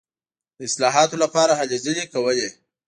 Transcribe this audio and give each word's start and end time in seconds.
د 0.57 0.59
اصلاحاتو 0.69 1.15
لپاره 1.23 1.51
هلې 1.59 1.77
ځلې 1.85 2.03
کولې. 2.13 2.49